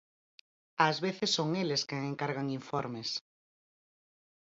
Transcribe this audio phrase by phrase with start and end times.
[0.87, 3.09] Ás veces son eles quen encargan informes.